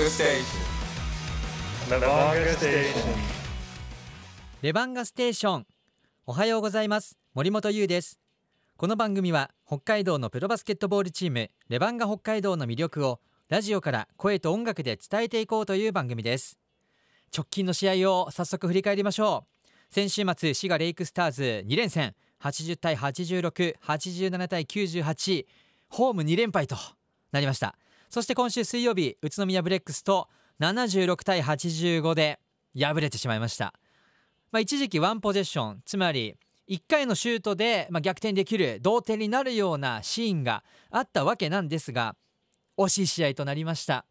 [0.00, 0.40] Levanga Station.
[1.90, 3.14] Levanga Station.
[4.62, 5.66] レバンガステーション。
[6.24, 7.18] おはようございます。
[7.34, 8.18] 森本優です。
[8.78, 13.20] この番組は北海道のプロバスケットボールチームレバンガ北海道の魅力を
[13.50, 16.58] ラジオから声と音楽で伝えていこうという番組です。
[17.36, 19.94] 直近の試合を早速振り返りましょう。
[19.94, 22.14] 先週末滋賀レイクスターズ2連戦。
[22.40, 25.44] 80対8687対98
[25.90, 26.76] ホーム2連敗と
[27.32, 27.76] なりました。
[28.10, 30.28] そして今週水曜日宇都宮ブレックスと
[30.60, 32.40] 76対85で
[32.76, 33.72] 敗れてしまいました。
[34.50, 36.34] まあ、一時期ワンポゼッションつまり
[36.68, 42.16] 1回のシュートで、まあ、逆転できる同点になるようなシーンがあったわけなんですが
[42.76, 44.04] 惜しい試合となりました、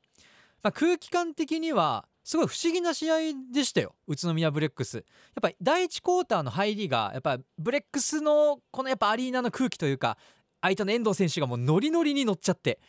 [0.64, 3.16] まあ、空気感的にはすごい不思議な試合
[3.54, 4.98] でしたよ宇都宮ブレックス。
[4.98, 5.04] やっ
[5.42, 10.18] ぱ第1クォーターの入りがやっぱブレックスのこのやっぱアリーナの空気というか
[10.62, 12.80] 相手の遠藤選手がもうノリノリに乗っちゃって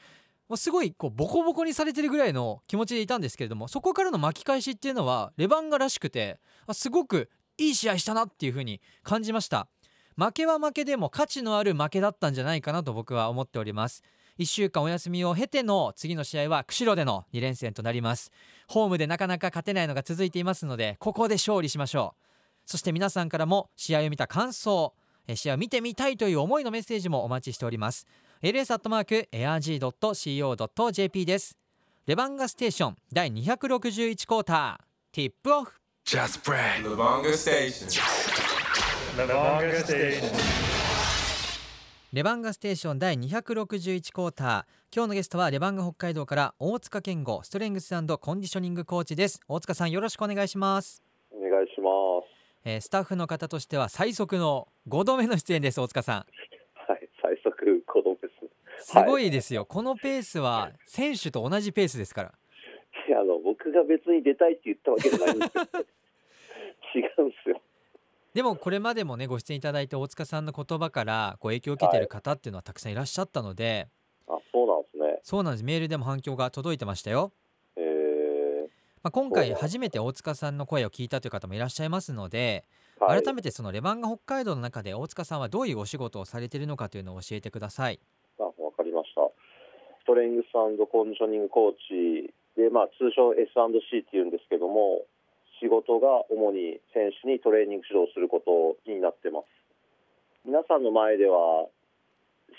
[0.50, 6.40] もうすごいこうボコボコにされてるぐらいの気持ちでいたんですけれどもそこからの巻き返しっていうのはレバンガらしくて
[6.72, 9.68] すごくいい試合したなっていう風に感じました。
[10.16, 14.02] 負けは負けでも価値のある負けだったんじゃないかなと僕は思っております。
[14.40, 18.32] 1週間お休みを経ての次の試合は釧路での2連戦となります。
[18.66, 22.22] ホームでなかなか勝てないのが続いていますのでここで勝利しましょう。
[22.66, 24.94] そして皆さんからも試合を見た感想
[25.36, 28.08] 試合を見てみたいという思いのメッセージもお待ちしております。
[28.42, 29.26] ls.airg.co.jp
[31.26, 31.58] です
[32.06, 36.82] レバンガステーション第261クォーターティップオフ Just pray.
[36.82, 37.86] Levanga Station.
[39.16, 40.30] Levanga Station.
[42.12, 51.88] レバンガステーション第261クォーター今日のゲストはレバンガ北海道から大塚健吾ストレングスコンディショニングコーチです大塚さんよろしくお願いします、お願いしま
[52.26, 52.26] す。
[52.64, 56.26] えースタッフの方としては最速の5度目の出演です大塚さん
[57.42, 58.50] 速子供ですね。
[58.78, 62.34] すごいですよ、このペースは選手と同じペースですから。
[63.08, 65.64] いや、あの、僕が別に出たいって言ったわけじゃないんですよ。
[66.94, 67.60] 違うんですよ。
[68.34, 73.88] でもこれまでもねご出演いただいて大塚さんの言葉からご影響を受けている方っていうのはたくさんいらっしゃったので、
[74.28, 75.20] あ、そうなんですね。
[75.24, 75.64] そうなんです。
[75.64, 77.32] メールでも反響が届いてましたよ。
[77.76, 78.62] えー、
[79.02, 82.64] まあ、今回初めて大塚さんの声を聞いたという方もいらっしゃいますので、
[83.00, 87.98] はい、改めてそのレバンガ北海道の中で大塚さんはどういうお仕事をされているのかというのを教えてください。
[88.38, 89.22] あ、わかりました。
[90.02, 95.06] ストレングスコンディショニングコーチで、まあ、通称 S&C って言うんですけども、
[95.62, 99.46] 仕事が主に選手にトレーニング指導することになってます。
[100.44, 101.68] 皆さんの前では、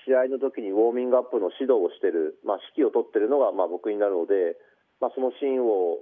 [0.06, 4.58] 試合の時にウォーミングアップの指導をしている、まあ、指揮を取っているのがまあ僕になるので、
[5.00, 6.00] まあ、そのシーンを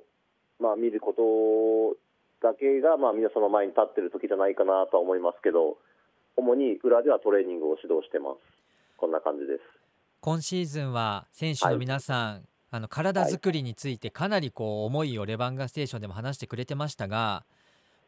[0.59, 1.99] まあ見ること
[2.41, 5.77] だけがまあ皆さんの前に立っている時じゃないかなとは思いますけど、
[6.37, 8.37] 主に裏ではトレーニングを指導してます。
[8.97, 9.59] こんな感じです。
[10.21, 17.43] 今シーズンは選手の皆さん、あの体作りについてかなりこう思いをレバンガステーションでも話してくれてましたが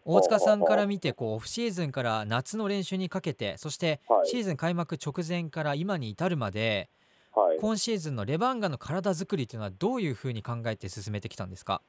[0.06, 6.90] 大塚さんから見てこうオフシーズンから夏の練習にかけてそしてはいシーズン開幕直前から今に至るまで
[7.34, 7.58] はい。
[7.59, 11.81] 今シーズンのレバンガの体作りというのはどういうふうに考えて進めてきたんですか？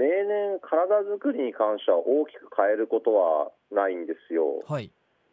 [0.00, 4.64] 例年、体作りに関しては大きく変えることはないんですよ。
[4.64, 4.90] はい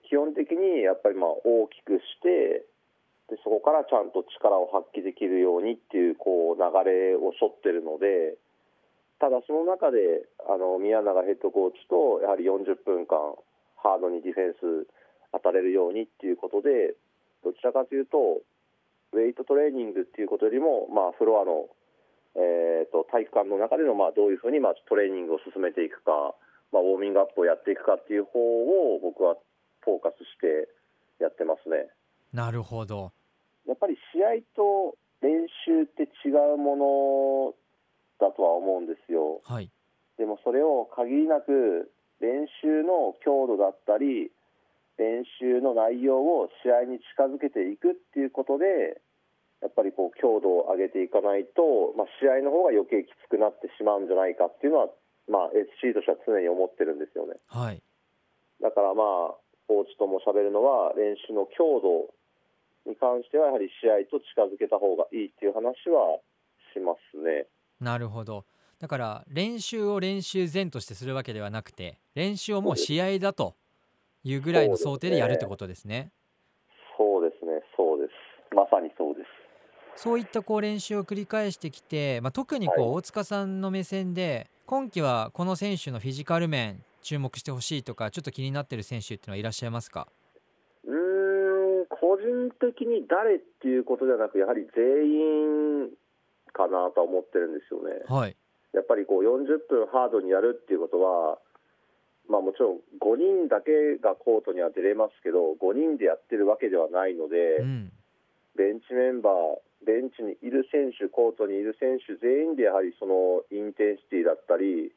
[0.07, 2.63] 基本的にやっぱりまあ大きくして
[3.27, 8.39] でそこからちゃんと力を発揮できるようにっていうこう流れを沿ってるので
[9.19, 13.35] ただその中であの宮永ヘッドコーチとやはり40分間
[13.75, 14.87] ハードにディフェンス
[15.33, 16.95] 当たれるようにっていうことで
[17.43, 18.39] どちらかというと
[19.11, 21.67] ウェイトトレーニングっていうことよりも、まあ、フロアの、
[22.37, 26.37] えー、と体育館の中でのまあどういうふうにまあトレーニングを進めていくか、
[26.71, 29.35] まあ、ウォーミングアップをやっていくかっていう方を僕は
[29.81, 30.69] フォーカスして
[31.19, 31.89] やってますね。
[32.31, 33.11] なるほど
[33.65, 37.55] やっぱり試合と練習って違うも
[38.21, 39.41] のだとは思うんですよ。
[39.43, 39.71] はい
[40.17, 44.31] でもそれを限りなく練習の強度だったり
[44.97, 48.99] 練習の内容を試合に近づけていくっていうことで
[49.61, 54.89] やっぱりこう強度を上げていかないと、まあ、試合の方が余計きつくなってしまうんじゃないかっていうのは、
[55.27, 55.51] まあ、
[55.81, 57.37] SC としては常に思ってるんですよね。
[57.47, 57.81] はい
[58.61, 59.35] だからまあ
[59.67, 62.09] コーチとも喋るのは練習の強度
[62.89, 66.19] に関してはやはり試合と近づけた方がいいっていう話は
[66.73, 67.45] しますね。
[67.79, 68.45] なるほど
[68.79, 73.55] だから練習を練習前としてするわけではなくて練習をもう試合だと
[74.23, 76.11] いうぐらいの想定でやるってことですね。
[76.97, 78.55] そうですね、そうです。
[78.55, 79.46] まさにそうです。
[79.97, 82.89] そういったこう練習を繰り返してきて、まあ、特にこうはい。
[82.97, 90.07] 大塚さんの目線で今季はこの選手のフィジカル面注目してほしいとかちょっと気になってる選手っていうのはいらっしゃいますか？
[90.85, 95.89] うーん個人的に誰っていうことじゃなくやはり全員
[96.53, 98.05] かなとは思ってるんですよね。
[98.07, 98.35] はい。
[98.73, 101.39] やっぱりこう40分ハードにやるっていうことは、
[102.29, 107.91] まあ、もちろん5人だけがコートには出れますけど5人でやってるわけではないので、うん。
[108.57, 109.33] ベンチメンバー
[109.85, 114.91] ベンチにいる選手コートにいる選手全員でやはりそのインテンシティだったり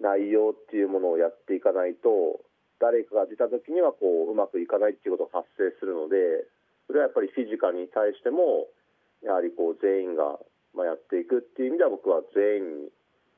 [0.00, 2.40] 内容っていうものをやっていかないと
[2.78, 6.46] 誰かが出た時にはこううまくいかないっていうことが発生するので
[6.86, 8.68] それはやっぱりフィジカルに対しても
[9.22, 10.38] やはりこう全員が
[10.84, 12.92] やっていくっていう意味では僕は全員に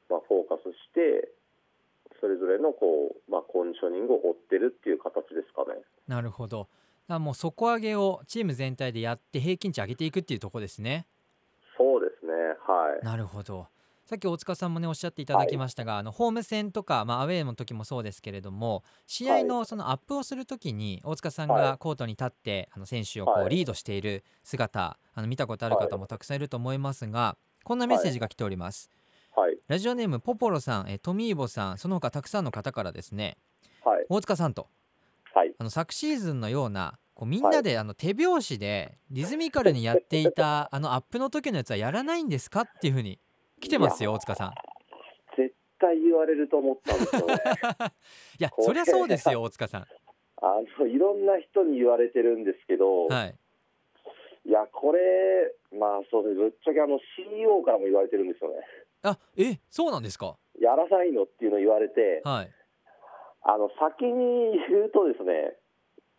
[0.09, 1.29] まフォーカスして
[2.21, 5.83] それぞれのこうまあコンディショニングを追ってるっていう形ですかね。
[6.09, 6.67] なるほど
[7.09, 11.07] らもう底上げをチーム全体でやって平均値上げていくっていうところですね。
[11.77, 12.33] そうですね。
[12.33, 13.05] はい。
[13.05, 13.69] なるほど。
[14.05, 21.63] さっき大塚さんもねおっしゃっていただきましたが、あのホーム戦とか、まあ、アウェーの時もそうですけれども試合のそのアップをする時に大塚さんはい。
[21.63, 23.51] がコートに立って、あの選手をこうはい。
[23.51, 28.91] リードしている姿あの見たことある方もたくさんいると思いますが、こんなメッセージが来ております、
[29.35, 29.59] はい。
[29.67, 33.37] ラジオネームポポロさんえトミーボさんその他たくさんの方からですね。
[33.85, 34.07] はい。
[34.09, 34.69] 大塚さんと
[35.37, 43.21] はいあの昨シーズンのようなこうみんなであの手拍子でリズミカルにやっていたあのアップの時のやつはやらないんですかっていうふうに
[43.61, 44.55] 来てますよ大塚さん。
[45.37, 47.35] 絶対言われると思ったんですよね
[48.41, 49.83] いやそりゃそうですよ大塚さん。
[49.83, 53.35] あのいろんな人に言われてるんですけど、はい。
[54.47, 58.57] い、やこれまあそうですぶっちゃけあの CEO からも言われてるんですよね
[59.03, 60.39] あえそうなんですか？
[60.59, 62.56] やらないのっていうのを言われてはい。
[63.49, 65.55] あの先に言うとですね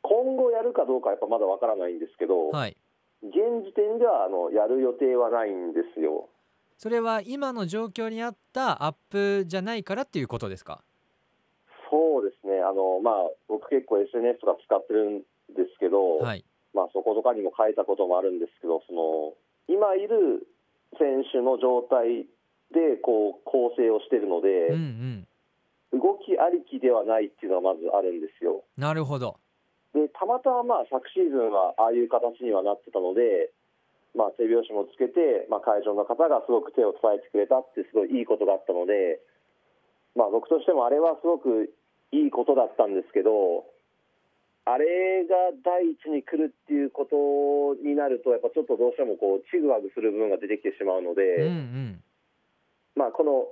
[0.01, 2.77] 今後やるかどうかはやっぱまだわからないんですけど、はい。
[3.23, 6.29] 現時点ではあのやる予定はないんですよ
[6.77, 10.83] それは今の状況に合ったアップじゃないからっていうことですか？
[11.89, 13.13] そうですねあのまあ
[13.47, 15.19] 僕結構 SNS とか使ってるん
[15.55, 16.45] ですけど、はい。
[16.73, 19.33] まあ、そことかにも書いたこともあるんですけどその
[19.67, 20.45] 今いる
[20.99, 22.27] 選手の状態
[22.71, 25.27] でこう構成をしているのうんうで、ん。
[25.93, 28.63] 動きありきではないっていうのがまずあるんですよ。
[28.77, 29.37] なるほど。
[29.93, 33.51] でたまたままあ昨シーズンはああいう形にはなってたので、
[34.13, 39.21] まあ、手拍子もつけて、まあ、会場の方がすごく手を伝えてくれたってすごいいいことがあったので、
[40.15, 41.71] まあ、僕としてもあれはすごく
[42.11, 43.65] いいことだったんですけど
[44.67, 52.03] あれが第一に来るっていうことになるとやっぱちょっとどうしてもこうちぐわぐする部分が出てきてしまうのうんうで、ん。
[52.99, 53.47] まあ、この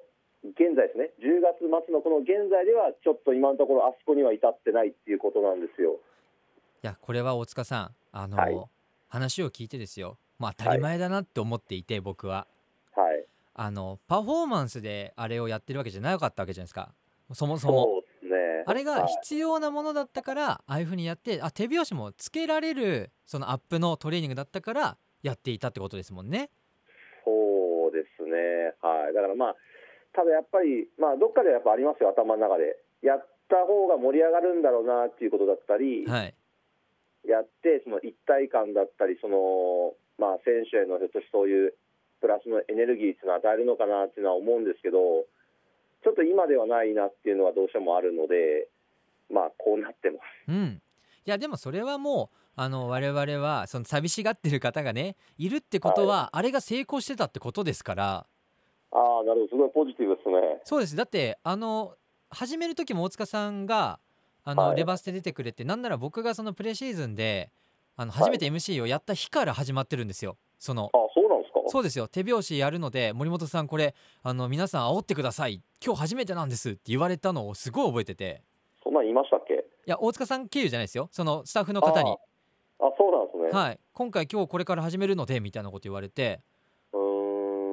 [0.54, 1.12] 現在ですね。
[1.20, 5.98] 10月末のこの現在ではちょっと今のところあそこには至ってないっていうことなんですよ。
[6.84, 8.56] いやこれは大塚さんあの、はい。
[9.08, 10.18] 話を聞いてですよ。
[10.38, 12.48] まあ当たり前だなって思っていて、僕は。
[12.96, 13.26] はい。
[13.54, 16.94] あのパフォーマンスであれをやってるわけじゃなかったわけじゃないですか。
[17.34, 17.84] そもそも。
[17.86, 18.64] そうですね。
[18.66, 26.50] あれがはい必要なものだったからああいう風にやってあ手拍子もつけられるそのアップのトレーニングだったからやっていたってことですもんね。
[27.24, 29.56] そうですね、はい、だからまあ、
[30.16, 32.80] ただやっぱり、まあ、どっかでやっぱありますよ、頭の中で。
[33.04, 36.34] やった方が盛り上がるんだろうなっていうことだったり、はい
[37.28, 41.74] やって、その一体感だったり、そのまあ、選手へのひょっとしてそういう
[42.22, 45.26] プラスのエネルギーっていうのを与えるのかなっていうのは思うんですけど、
[46.04, 48.70] ちょっと今ではないなっていうのはどうしてもあるので、
[49.34, 50.52] まあ、こうなってます。
[50.52, 50.82] うん
[51.26, 58.28] いやでもそれはもうあの我々はその寂しがってる方がねいるってことは、あれが成功してたってことですから
[58.98, 60.62] ああ、なるほど、すごいポジティブですね。
[60.64, 60.96] そうです。
[60.96, 61.96] だってあの
[62.30, 64.00] 始める時も大塚さんが
[64.46, 64.78] あの、はい。
[64.78, 67.52] レバステ出てくれてなんなら僕がそのプレシーズンで
[67.98, 68.24] あのはい。
[68.24, 70.38] 初めて MC をやった日から始まってるんですよ。
[70.60, 71.60] そのあそうなんですか？
[71.68, 72.08] そうですよ。
[72.08, 75.62] 手拍子やるので森本さんこれあの皆さん煽ってください。
[75.86, 78.44] 今日初めてなんですって言われたのをすごい覚えてて。
[78.82, 79.54] そんなん言いましたっけ？
[79.56, 81.10] いや大塚さん経由じゃないですよ。
[81.12, 82.16] そのスタッフの方に。
[82.80, 83.50] あそうなんですね。
[83.52, 83.80] はい。
[83.94, 86.42] 今回今日これから始めるのでみたいなこと言われて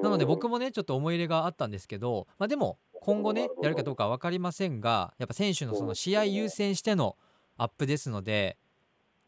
[0.03, 7.17] なので僕もねちょっと思い入れがあったんですけど、まあ、でも今後ねやるかどうかは分かりませんがやっぱ選手のその試合優先しての
[7.57, 8.59] アップですので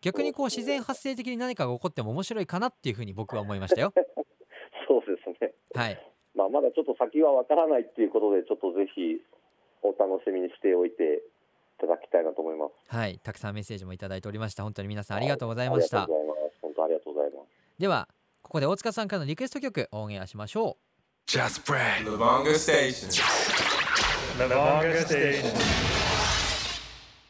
[0.04, 3.90] 逆にこう自然発生的に何かが起こっても面白いかなっていうふうに僕は思いましたよ。
[4.87, 5.54] そうですね。
[5.75, 9.19] はい、まあ、まだちょっと先はわからないっていうことで、ちょっとぜひ
[9.83, 11.23] お楽しみにしておいて
[11.78, 12.73] いただきたいなと思います。
[12.95, 16.59] はい、たくさんメッセージもいただいておりました本当に皆さんありがとうございました、ありがとうございます。
[16.61, 17.49] 本当ありがとうございます。
[17.78, 18.09] では
[18.54, 20.76] ここで大塚さんからのリクエスト曲オンエアしましょ
[21.26, 22.04] Just Brad.
[22.04, 23.11] Lubanga Station.
[24.38, 25.49] Lavanga Station.
[25.49, 25.50] う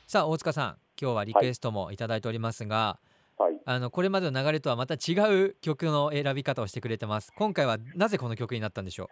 [0.06, 2.98] さあ大塚さん今日はリクエストもいただいておりますが、
[3.38, 3.58] はい。
[3.64, 5.14] あのこれまでの流れとはまた違
[5.46, 9.08] う曲の選び方をしてくれてます今回はなぜこの曲になったんでしょ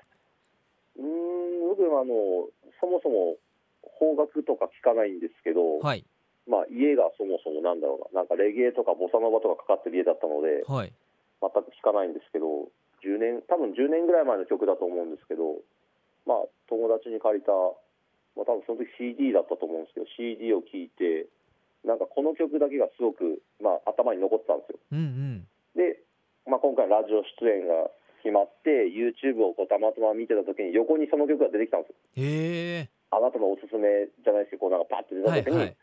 [0.99, 1.01] う？
[1.01, 1.07] ーん、
[1.71, 2.13] 僕はあの、
[2.79, 3.37] そもそも
[3.99, 6.05] 邦楽とか聞かないんですけど、うはい
[6.47, 10.93] まあ、家がそもそもなんだろうな、なんかレゲエとかボサノバとかかかってる家だったので、はい
[11.43, 12.71] 全く聞かないんですけど、
[13.03, 15.59] 10年多分10年ぐらい前の曲だと思うんですけど、
[16.23, 17.51] まあ、友達に借りた、
[18.39, 21.27] まあ、多分その時 CD だったと思うんですけど CD を聴いて
[21.83, 24.79] なんかこの曲だけがすごく、まあ、頭に残ってたんですよ。
[24.95, 25.03] うんう
[25.43, 25.49] ん。
[25.75, 25.99] で、
[26.47, 27.91] まあ、今回ラジオ出演が
[28.23, 32.23] 決まって YouTube をこうたまたま見てた時に横にその曲が出てきたんですよ。
[32.23, 32.91] へえ。
[33.11, 35.77] あなたのおすすめじゃないですけどこうなんかパッて出た時に、はいはい。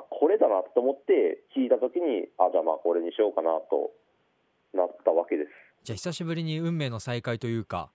[0.00, 3.92] あこれだなと思って聞いた時にあじゃあまあこれにしようかなと
[4.74, 5.50] なったわけです。
[5.84, 7.90] じゃあ久しぶりに運命の再会というか。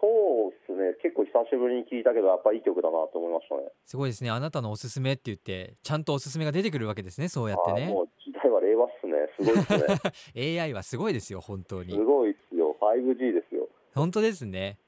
[0.00, 0.94] そうですね。
[1.02, 3.62] 結構久しぶりに聞いたけどやっぱいい曲だなと思いましたね。
[3.86, 4.30] すごいですね。
[4.30, 7.86] あなたのおすすめって言ってちゃんとおすすめが出てくるわけですねそうやってね。
[7.86, 9.12] あもう時代は令和っすね。
[9.38, 10.60] すごいですね。
[10.62, 11.92] AI はすごいですよ本当に。
[11.92, 12.76] すごいっすよ。
[12.80, 13.68] 5G ですよ。
[13.94, 14.78] 本当ですね。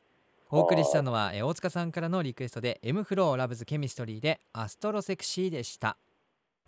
[0.50, 5.97] お送りしたのはえー大塚さんからのリクエストで M フローラブズケミストリーでアストロセクシーでした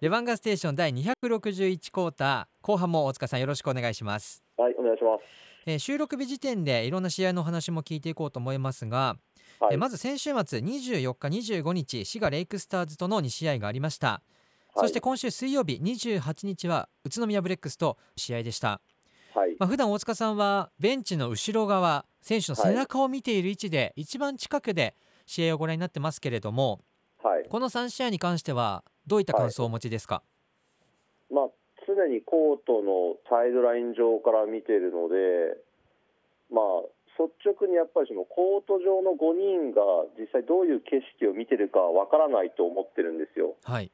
[0.00, 2.64] レバンガステーション第261クォーター。
[2.64, 5.24] 後半も大塚さんよろしくお願いします、はいお願いします。
[5.66, 9.16] えー収録日時点でいろんな試合のお話も聞いていこうと思いますが、
[9.58, 9.72] はい。
[9.72, 14.22] えーまず先週末24日25日滋賀レイクスターズとの2試合がありました、
[14.76, 18.80] そして今週水曜日28日は宇都宮ブレックスと試合でした。
[19.34, 19.56] はい。
[19.58, 24.94] まあ、普段大塚さんはベンチの後ろ側選手の背中を見ている位置で一番近くで
[25.26, 26.82] 試合をご覧になってますけれども
[27.20, 27.48] はい。
[27.48, 30.22] この3試合に関してはどういった感想をお持ちですか、
[31.32, 31.48] まあ
[31.88, 35.56] 常にコートのサイドライン上から見てるので
[36.52, 36.86] まあ
[37.18, 39.82] 率直にやっぱりそのコート上の5人が
[40.20, 43.56] 実際どういう景色を見てるかわからないと思ってるんですよ。
[43.64, 43.90] はい。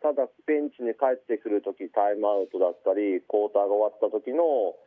[0.00, 4.78] ただベンチに帰ってくるときタイムアウトだったりクォーターが終わった時の、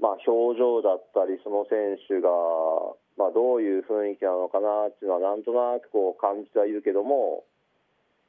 [0.00, 2.32] まあ、表情だったりその選手が、
[3.20, 7.44] まあ、どういう雰囲気なのかなっていうのはなんとなくこう感じてはいるけども、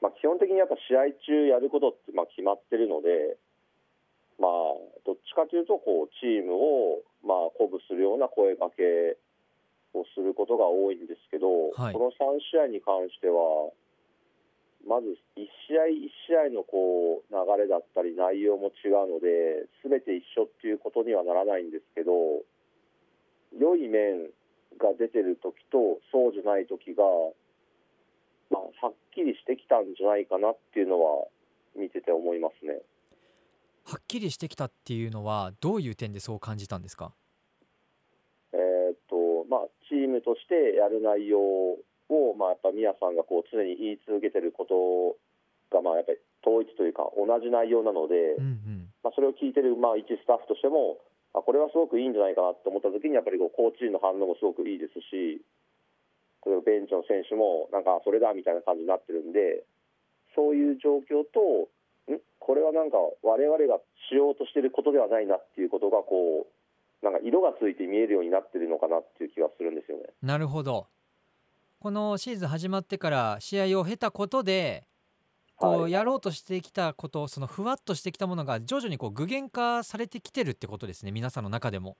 [0.01, 3.37] まあ、基本的にやっぱ試合中やることってまあ決まってるので、
[4.39, 4.51] まあ、
[5.05, 9.17] どっちかというとこうチームをまあ鼓舞するような声かけ
[9.95, 11.93] をすることが多いんですけど、はい。
[11.93, 13.71] この3試合に関しては
[14.85, 22.45] まず1試合1試合のこう流れだったり内容も違うので全て一緒っていうことにはならないんですけど
[23.57, 24.29] 良い面
[24.77, 27.01] が出てる時とそうじゃない時が、
[28.51, 31.25] まあ、はっきりしてきたんじゃないかなっていうのは
[31.75, 32.81] 見てて思いますね。
[33.85, 37.13] はっきりしてきたっていうのはどういう点でそう感じたんですか？
[38.53, 45.17] えーっとまあ、チームとしてやる内容を、まあ、やっぱ宮さんがこう常に言い続けてること
[45.75, 50.97] が、まあ、やっぱり統一というか同じ内容なので、うんうんまあ、それを聞いてる、まあ、一スタッフとしても
[51.33, 55.41] あこれはすごくいいんじゃないかなと思った時にやっぱりこうコーチ陣の反応もすごくいいですし
[56.65, 59.63] ベンチの選手もなんかあそれだみたいな感じになってるんで
[60.35, 61.69] そういう状況と
[62.11, 62.19] ん？
[62.39, 66.45] これはなんか我々がしようとしてることではないなっていうことがこ
[67.01, 70.03] うなんか色がついて見えるようになってるのかなっていう気がするんですよね。
[70.21, 70.87] なるほど。
[71.79, 74.87] このシーズン始まってから試合を経たことで
[75.55, 75.79] こはい。
[75.83, 81.89] うやろうとしてきたことそのふわっとしてきたものが徐々にこう具現化されてきてるってことですね皆さんの中でも。
[81.89, 81.95] まあ、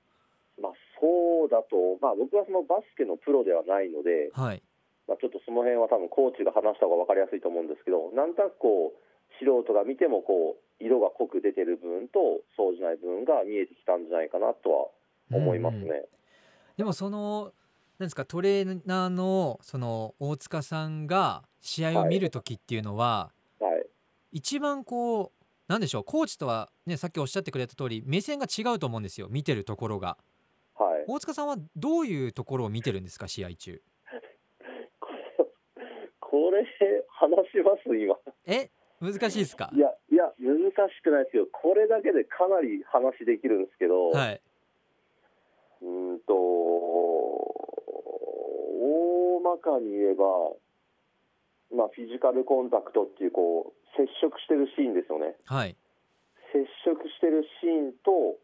[1.47, 4.63] だと、まあ、僕はそのバスケのプロではないので、はい。
[5.07, 8.97] まあ、ちょっとその辺は多分コーチが話した方が分かりやすいと思うんですけどなんとなくこう
[9.37, 14.89] 素人が見てもこう色が濃く出てる部分とそうじゃない部分が見えてきたんじゃないかなとは
[15.29, 15.83] 思いますね。
[15.83, 16.15] うんうん
[16.77, 17.53] でもその
[17.99, 23.85] なんですかトレーナーのその大塚さんが試合を見る時っていうのは、はい。
[24.33, 30.07] 一番こうなんでしょうコーチとはねさっきおっしゃってくれた通り目線が違うと思うんですよ見てるところが。
[30.07, 30.34] はい、
[31.07, 33.27] 大塚さんはどういうところを見てるんですか？
[33.27, 33.81] 試合中。
[36.19, 36.65] これ
[37.07, 37.95] 話します？
[37.95, 38.17] 今。
[38.45, 38.69] え？
[39.01, 39.69] 難しいですか？
[39.73, 44.41] いやいや難しくないですけどこれだけでかなり話できるんですけど、はい。
[45.81, 47.41] うーんと大
[49.43, 50.23] まかに言えば、
[51.75, 55.35] まあ、フィジカルコンタクトっていうこう接触してるシーンですよね。
[55.45, 55.75] はい。
[56.53, 58.37] 接触してるシーンと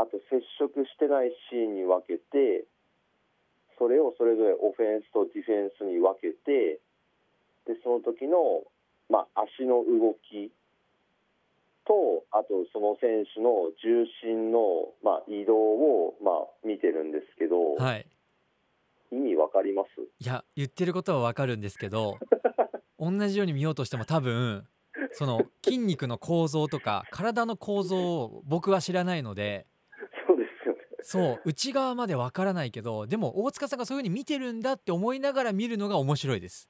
[0.00, 2.64] あと接触してないシーンに分けて
[3.78, 6.80] それをそれぞれオフェンスとディフェンスに分けて
[7.66, 8.64] でその時の、
[9.08, 10.50] まあ、足の動き
[11.86, 18.06] とあとその選手の重心の、まあ、移動を、まあ、見てるんですけど、はい。
[19.12, 20.00] 意味わかります？
[20.20, 22.18] いや言ってることはわかるんですけど
[22.98, 24.68] 同じように見ようとしても多分
[25.12, 29.66] その筋肉の構造とか体の構造を僕は知らないので
[31.04, 36.68] そう内側までわからないけどでも大塚さんがそういうふうに見てるんだって思いながら見るのが面白いです。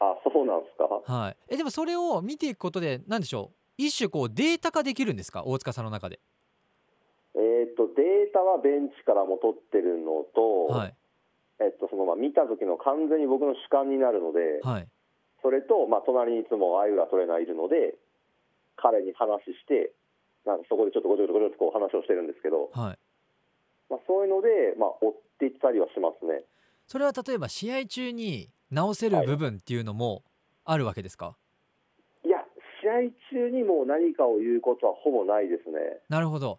[0.00, 1.12] あそうなんですか？
[1.12, 3.56] はい、えでもそれを見ていくことで何でしょう？
[3.76, 5.42] 一種こうデータ化できるんですか？
[5.44, 6.20] 大塚さんの中で。
[7.36, 10.94] えーっと、データはベンチからも取ってるのと、はい。
[11.58, 14.88] えっと、そのまあ見た時の完全に僕の主観になるので、はい。
[15.42, 17.96] それと、まあ、隣にいつも相浦トレーナーいるので、
[18.76, 19.92] 彼に話して、
[20.46, 22.98] なんかそこでちょっとごちょごちょごちょっとこう話をしてるんですけど、はい
[23.90, 26.44] まあ、そういうので、まあ、追っていったりはしますね。
[26.86, 30.22] それは例えば試合中に直せる部分っていうのも
[30.64, 31.36] あるわけですか、
[32.24, 32.38] いや、
[32.82, 36.00] 試合中にも何かを言うことはほぼないですね。
[36.08, 36.58] なるほど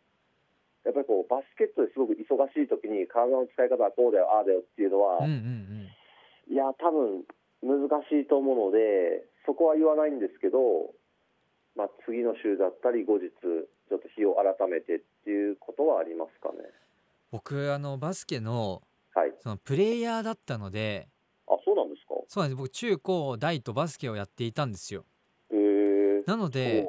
[0.85, 5.75] やっぱりこうバスケットですごく忙しい時に体の使い方はこうだよ、ああだよっていうのは、うんうんうん
[6.47, 7.25] いや、多分
[7.65, 10.93] 難しいと思うので、そこは言わないんですけど、
[11.75, 16.69] まあ、次の週だったり、後日、ちょっと日を改めてっていうことはありますかね。
[17.35, 18.81] 僕あのバスケの
[19.13, 21.09] はい、そのプレイヤーだったので
[21.47, 22.13] あそうなんですか？
[22.27, 22.57] そうなんです。
[22.57, 25.03] 僕中高大とバスケをやっていたんですよ。
[25.51, 26.87] へえなので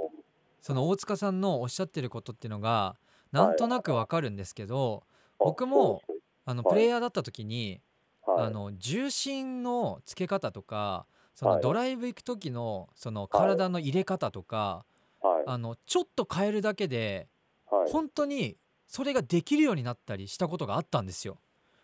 [0.63, 2.97] その大塚さんのおっしゃってることっていうのが
[3.33, 5.03] なんとなくわかるんですけど
[5.39, 6.03] 僕も
[6.45, 6.75] あのはい。
[6.75, 7.81] プレイヤーだった時に
[8.25, 11.63] はい、あの重心のつけ方とかそのはい。
[11.63, 14.85] ドライブ行く時のその体の入れ方とか
[15.23, 17.29] はい、あのちょっと変えるだけで
[17.71, 21.39] はい、本当にそれができるようになったりしたことがあったんですよ。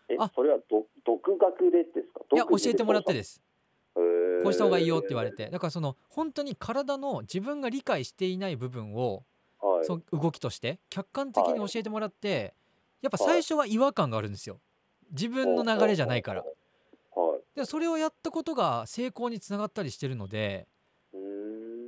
[0.09, 2.21] えあそれはど独学でですか？
[2.33, 3.41] いや教えてもらってですす。
[4.43, 5.45] こうした方がいいよって言われて。
[5.45, 9.23] てだからその本当に体の自分が理解していない部分を
[9.61, 12.53] はい、その動きとして客観的に教えてもらって
[13.01, 14.59] やっぱ最初は違和感があるんですよ
[15.11, 16.43] 自分の流れじゃないから
[17.15, 17.41] はい。
[17.55, 20.67] でそれをやったことが成功につながったりしてるので
[21.13, 21.19] うー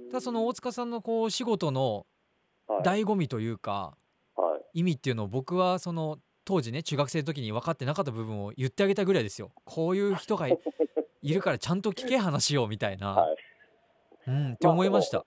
[0.08, 2.06] んだその大塚さんのこう仕事の
[2.68, 4.05] はい、醍醐味というかはい、
[4.76, 9.52] 意味っていうのを僕はその当時ね中学生の時に分かってなかった部分を言ってあげたぐらいですよ。
[9.64, 10.60] こういう人がい
[11.24, 13.36] いるからちゃんと聞け話をみたいな、はい。
[14.28, 15.26] うんって思いました。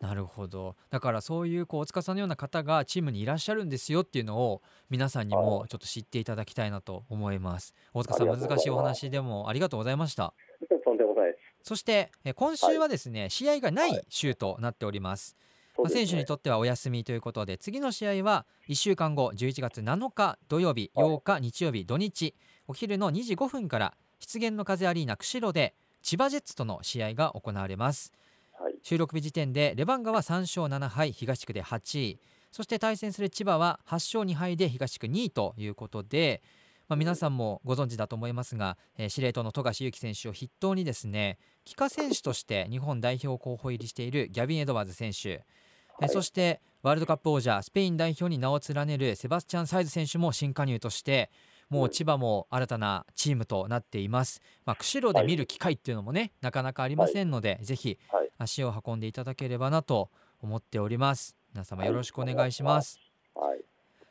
[0.00, 0.74] なるほど。
[0.90, 7.72] だからそういうこう大塚さんのような方がチームにいらっしゃるんですよっていうのを皆さんにもちょっと知っていただきたいなと思います。
[7.94, 10.34] 大塚さん難しいお話でもありがとうございました。
[10.84, 11.38] とんでもないです。
[11.62, 14.04] そしてえ今週はですね、試合がない。
[14.08, 15.36] 週となっております
[15.82, 21.08] まあ、選手にとってはお休みということで次の試合は1週間後11月7日土曜日はい。
[21.08, 22.34] 8日日曜日土日
[22.68, 28.12] お昼の2時5分から湿原の風アリーナ釧路で千葉ジェッツとの試合が行われます。
[28.60, 32.18] はい、収録日時点でレバンガは3勝7敗東地区で8位。
[32.52, 36.42] そして対戦する千葉は8勝2敗で東地区2位ということで、
[36.88, 45.61] まあ、皆さんもご存知だと思いますが、えー司令塔の富樫勇樹選手を筆頭にですね帰化選手として日本代表候補入りしているギャビン・エドワーズ選手、えー
[46.02, 46.08] はい。
[46.10, 51.30] そしてワールドカップ王者スペイン代表に名を連ねるセバスチャン・サイズ選手も新加入として
[51.72, 58.28] もう千葉も新たなチームとなっています、まあ、釧路で見る機会っていうのもね、なかなかありませんので、ぜひはい。
[58.38, 60.10] 足を運んでいただければなと
[60.42, 61.34] 思っております。
[61.54, 62.98] 皆様よろしくお願いします、
[63.34, 63.60] はい、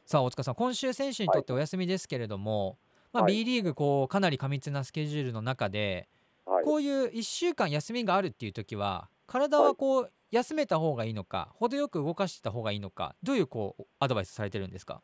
[0.05, 2.77] さあ大塚さん今週選手にとってお休みですけれども、
[3.13, 3.33] まあ、はい。
[3.33, 6.07] B リーグこうかなり過密なスケジュールの中で、
[6.45, 15.01] はい、こういう1週間休みがあるっていう時は体はこう休めた方がいいのか程よく動かしてた方がいいのかどういうこうアドバイスされてるんですか？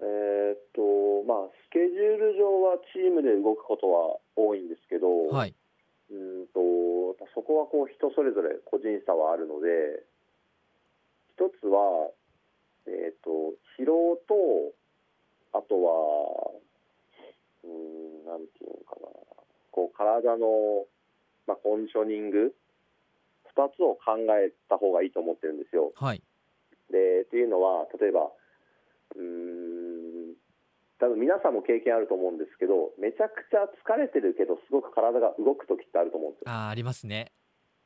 [0.00, 0.82] えーっと
[1.24, 5.54] まあスケジュール上はチームで動くことは多いんですけど、はい、
[6.10, 6.58] うーんと
[7.34, 10.02] そこはこう人それぞれ個人差はあるので
[11.38, 12.10] 一つは、
[12.86, 13.30] えーっと
[13.78, 14.34] 疲労と
[15.52, 16.50] あとは
[17.62, 19.06] うーんなんていうのかな。
[19.70, 20.86] こう体の、
[21.46, 22.52] まあ、コンディショニング
[23.58, 25.90] 2つを考えた方がいいと思ってるんですよ。
[25.96, 26.22] はい
[26.90, 28.30] でっていうのは例えば
[29.16, 30.32] うん
[30.98, 36.50] 多分皆さんも経験あると思うんですけどめちゃくちゃ疲れてるけどすごく体が動く時ってあると思うんですよ。
[36.50, 37.32] あありますね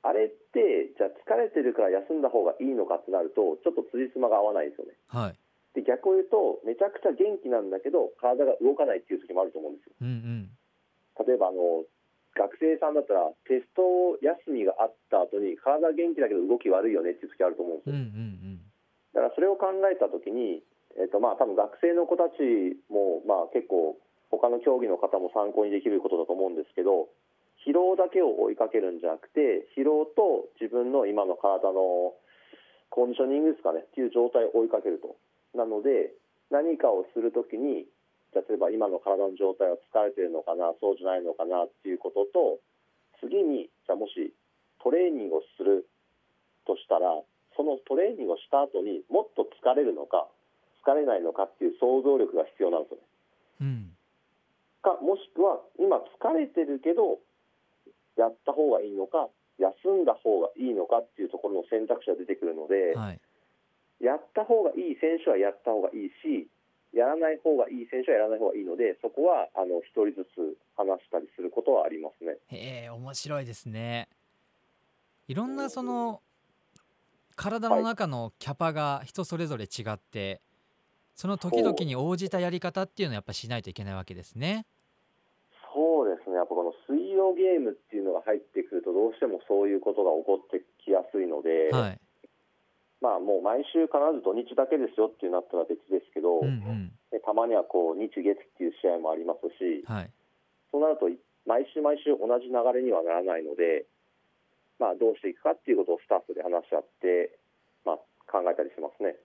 [0.02, 4.94] あれってじゃあ疲れてるから休んだ方がいいのかってなるとちょっと辻褄が合わないですよね。
[5.08, 5.38] はい
[5.74, 9.92] で逆を言うとめちゃくちゃ元気なんだけど体が動かないっていう時もあると思うんですよ。
[10.02, 10.50] うんうん
[11.26, 11.84] 例えばあの
[12.34, 18.56] 学生さんだったらテスト休みがあった後に体元気だけど動き悪いよねっていう時あると思うんですうんうよ。
[18.56, 18.60] ん
[19.12, 20.64] だからそれを考えたときに、
[20.96, 22.40] えっとまあ多分学生の子たち
[22.88, 24.00] もまあ結構
[24.32, 27.12] 他の競技の方も参考にできることだと思うんですけど
[27.68, 32.16] 疲労だけを追いかけるんじゃなくて疲労と自分の今の体の
[32.88, 35.16] コンディショニングですかねっていう状態を追いかけると
[35.52, 36.16] なので
[36.50, 37.84] 何かをするときに
[38.34, 42.58] 例えば今の体の状態は疲れてるのかなそうじゃないのかなっていうことと
[43.20, 44.32] 次にじゃあもし
[44.82, 45.86] トレーニングをする
[46.66, 47.20] としたら
[47.56, 50.26] そのトレーニングをした後にもっと疲れるのか
[50.80, 53.02] 疲れないのかっていう想像力が必要なんですよね。
[53.60, 53.88] うん
[54.82, 57.22] かもしくは今疲れてるけど
[58.18, 59.30] やった方がいいのか
[59.62, 63.20] 休んだ方がいいのかっていうところの選択肢が出てくるので、はい
[64.02, 66.50] やった方がいい選手はやった方がいいし
[66.92, 72.36] やらない方がいい選手はやらない方がいいのでそこはあの一人ずつ話したりすることはありますね。
[72.48, 74.08] へえ面白いですね。
[75.28, 76.20] いろんなその
[77.36, 80.40] 体の中のキャパが人それぞれ違って、
[81.14, 84.66] その時々に応じたやり方っていうのをやっぱしないといけないわけですね。
[85.74, 86.36] そうですね。
[86.36, 92.00] やっぱこの水曜ゲームっていうのが入ってくるとどうしてもそういうことが起こってきやすいので、はい、
[93.02, 96.50] まあもう毎週必ず土日だけですよっていうなったら別ですけど、うんう
[96.86, 96.94] ん。
[97.10, 100.10] でたまにはこう日月っていう試合もありますしはい、
[100.70, 101.10] そうなると
[101.44, 103.84] 毎週毎週同じ流れにはならないので、
[104.78, 107.38] まあ、どうしていくかっていうことをスタッフで話し合って、
[107.84, 107.96] まあ、
[108.30, 109.16] 考えたりしますね。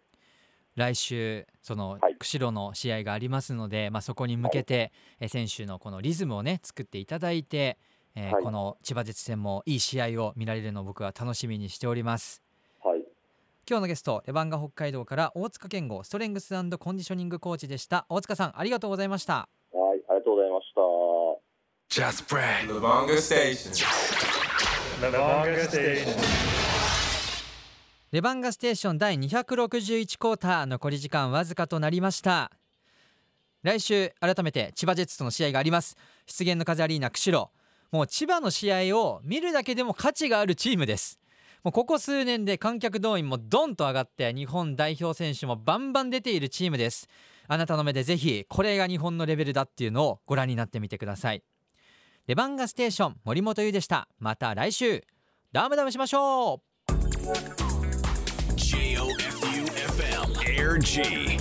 [0.76, 2.16] 来週そのはい。
[2.18, 7.78] 釧路の試合がありますので、まあ、そこに向けて、えー選手のこのリズムをね作っていただいて、
[8.16, 8.44] えーはい。
[8.44, 12.47] この千葉ジェッツ戦もいい試合を見られるのを僕は楽しみにしております。
[13.68, 20.82] はい今日のゲストレバンガ北海道から大塚健吾ストレングスコンディショニングコーチでした大塚さんありがとうございましたはい、ありがとうございました。
[21.90, 22.70] Just Brad.
[22.70, 23.74] Lavonga Station.
[25.02, 26.16] Lavonga Station.
[28.12, 32.52] レバンガステーション第261クォーター残り時間わずかとなりました
[33.64, 37.50] 来週改めて千葉ジェッツとの試合があります出現の風アリーナ釧路
[37.92, 41.20] もう千葉の試合を見るだけでも価値があるチームです
[41.63, 47.08] もうここ数年で観客動員もドンと上がって日本代表選手もバンバン出ているチームです。
[47.48, 51.43] あなたの目でぜひこれが日本のレベルだっていうのをご覧になってみてください。
[52.28, 54.08] レバンガステーション森本優でした。
[54.20, 55.04] また来週。
[55.52, 56.91] ダムダムしましょう。
[58.56, 61.39] JOFUFM AirG